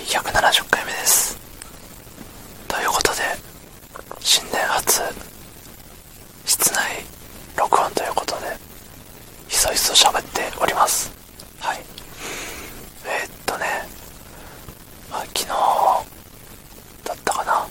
[0.00, 1.38] 第170回目です。
[2.66, 3.18] ということで
[4.20, 5.02] 新年初
[6.46, 7.04] 室内
[7.58, 8.46] 録音ということで
[9.48, 11.12] ひそひそ喋っております。
[11.58, 11.80] はい。
[13.04, 13.66] えー、っとね、
[15.10, 15.46] まあ、昨日
[17.04, 17.66] だったかな。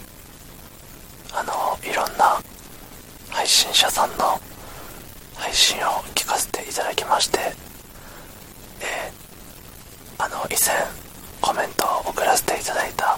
[1.34, 2.39] あのいろんな
[3.32, 4.39] 配信者さんの
[5.36, 7.39] 配信を聞かせていただきまして
[8.82, 10.75] えー、あの以前
[11.41, 13.18] コメントを送らせていただいた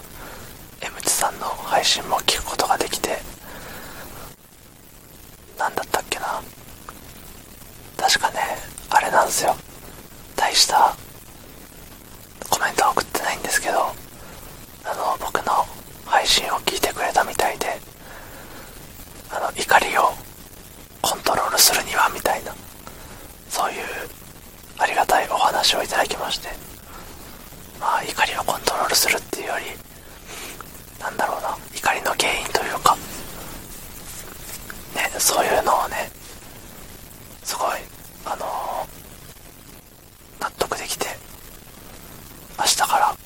[0.80, 1.46] M 地さんの
[1.82, 3.08] 配信も聞くことができて
[5.58, 6.40] 何だったっけな。
[7.96, 8.38] 確かね
[8.88, 9.56] あれなんですよ。
[10.36, 10.94] 大した
[12.48, 15.66] コメントは送ってないんですけどあの僕の
[16.06, 17.66] 配信を聞いてくれたみたいで
[19.28, 20.02] あの怒りを
[21.02, 22.54] コントロールするにはみたいな
[23.48, 23.78] そういう
[24.78, 26.48] ありがたいお話をいただきまして
[27.80, 31.61] まあ怒りをコントロールするっていうよりなんだろうな。
[31.92, 32.96] りの原因というか
[34.94, 36.10] ねそういうのをね
[37.42, 37.68] すごい
[38.24, 41.06] あのー、納得できて
[42.58, 43.16] 明日から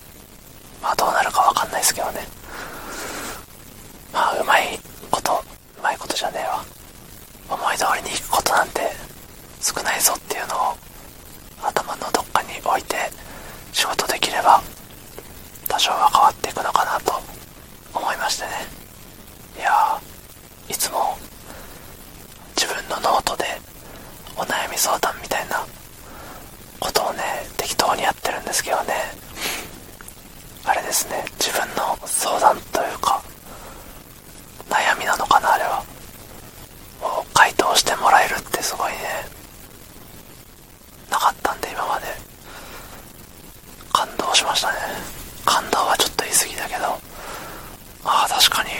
[0.83, 2.21] まあどうなるかわかんないですけどね
[4.13, 4.79] まあうまい
[5.11, 5.33] こと
[5.79, 6.65] うまいことじゃねえわ
[7.49, 8.81] 思い通りにいくことなんて
[9.61, 10.59] 少ないぞっていうのを
[11.63, 12.97] 頭のどっかに置いて
[13.73, 14.63] 仕事できれば
[15.69, 17.36] 多少は変わっていくのかなと
[17.97, 18.51] 思いましてね。
[19.59, 20.01] いや
[20.69, 21.17] いつも
[22.57, 23.45] 自分のノートで
[24.37, 25.65] お悩み相談みたいな
[26.81, 27.23] ことをね
[27.57, 28.95] 適当にやってるんですけどね。
[30.65, 33.23] あれですね自分の相談というか
[34.69, 35.85] 悩みなのかなあれは
[37.01, 38.99] もう回答してもらえるってすごいね
[41.11, 42.07] なかったんで今まで
[43.93, 44.79] 感動しましたね
[45.45, 46.85] 感動はちょっと言い過ぎだけど
[48.05, 48.71] ああ確かに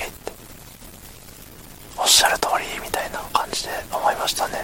[1.97, 4.55] おっしゃる通りみたいな感じで思いましたね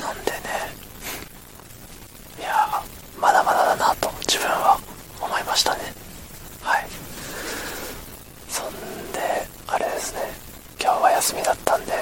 [0.00, 0.38] なんでね
[2.38, 2.82] いや
[3.20, 4.78] まだまだだなと自分は
[5.20, 5.80] 思いましたね
[6.62, 6.86] はい
[8.48, 8.72] そん
[9.12, 9.20] で
[9.66, 10.20] あれですね
[10.80, 11.92] 今日は休みだったんで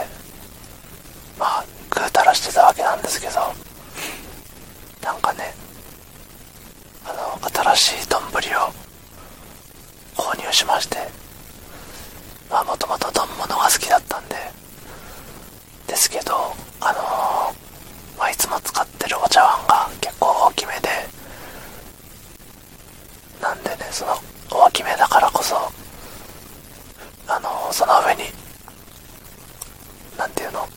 [1.39, 3.33] まあぐうたらしてたわけなんですけど
[5.03, 5.55] なんかね
[7.07, 8.29] あの新しい丼を
[10.15, 10.99] 購入しまして
[12.51, 14.37] まあもともと丼物が好きだったんで
[15.87, 16.35] ですけど
[16.81, 20.89] あのー、まあいつも使ってるお茶碗が結構大きめで
[23.41, 24.13] なんでねその
[24.51, 25.57] 大きめだからこそ
[27.29, 28.25] あのー、その上に
[30.19, 30.69] 何ていうの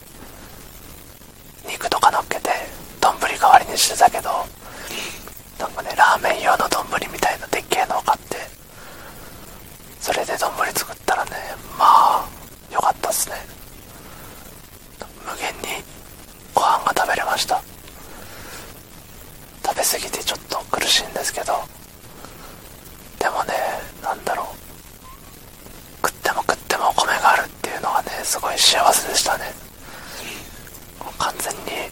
[1.68, 2.50] 肉とか乗っけて
[3.02, 4.30] 丼代わりにしてたけど
[5.60, 8.38] なんかねラーメン用の丼みたいなでっけえのを買って
[10.00, 11.32] それで丼作ったらね
[11.78, 11.86] ま
[12.22, 12.30] あ
[12.72, 13.36] 良かったっすね。
[15.26, 15.84] 無限に
[16.54, 17.62] ご飯が食べれました。
[19.66, 21.54] 食べ過ぎてちょっと苦しいんですけど
[23.20, 23.54] でもね
[24.04, 26.08] 何だろう。
[26.08, 29.46] 食っても食ってもお米があるっていうのがねすごい幸せでしたね
[31.18, 31.90] 完全に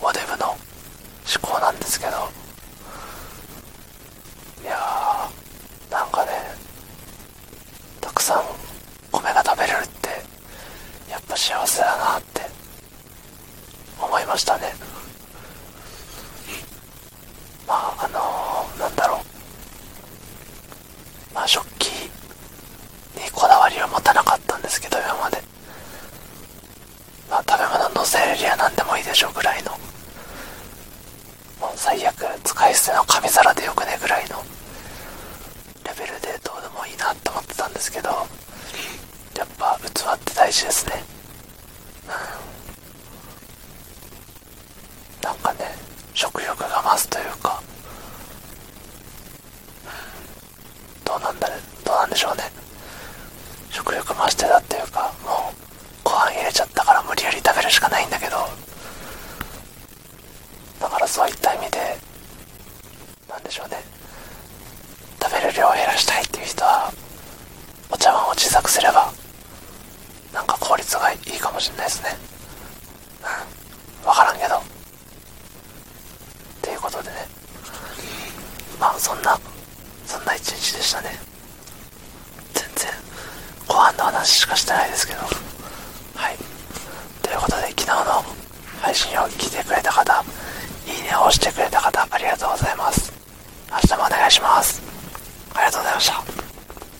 [0.00, 0.58] おデブの思
[1.40, 2.12] 考なんですけど
[4.62, 6.30] いやーなんかね
[8.00, 8.42] たくさん
[9.12, 10.08] 米が食べれるって
[11.10, 12.42] やっぱ幸せだなって
[14.00, 14.72] 思いましたね。
[17.66, 19.20] まああのー、なんだろう。
[21.34, 21.86] まあ食器
[23.16, 25.38] にこだわりは持たなかったんですけど今まで。
[27.28, 29.70] まあ食べ物のせれりゃ何でもいいでしょうぐらいの。
[31.60, 34.42] もう最悪使い捨ての紙皿でよくねぐらいの。
[35.84, 38.08] レベルでどうでもいいなって思ってたんですけど
[39.36, 41.02] やっぱ器って大事ですね
[42.06, 42.10] う
[45.22, 45.74] んなんかね
[46.14, 47.60] 食欲が増すというか
[51.10, 51.48] どうなんだ
[51.84, 52.44] どうなんでしょうね。
[53.68, 55.54] 食欲増してたっていうかもう
[56.04, 58.36] ご飯入れちゃったから無理やり食べるしかないんだけど
[60.78, 61.78] だからそういった意味で
[63.28, 63.78] なんでしょうね。
[65.20, 66.92] 食べる量を減らしたいっていう人は
[67.90, 69.12] お茶碗を小さくすれば
[70.32, 72.10] なんか効率がいいかもしれないですね。
[73.22, 74.06] うん。
[74.06, 74.54] 分からんけど。
[74.54, 74.60] っ
[76.62, 77.16] ていうことでね。
[78.78, 79.36] まあそんな
[80.10, 81.10] そんな一日でしたね。
[82.52, 82.90] 全然
[83.68, 85.20] ご飯の話しかしてないですけど。
[85.20, 85.26] は
[86.32, 86.36] い。
[87.22, 88.24] ということで昨日の
[88.82, 90.24] 配信を聞いてくれた方
[90.84, 91.69] いいねを押してくれ